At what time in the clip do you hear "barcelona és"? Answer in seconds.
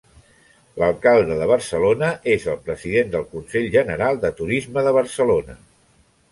1.51-2.49